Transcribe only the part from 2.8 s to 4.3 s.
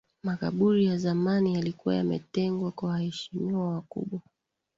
waheshimiwa wakubwa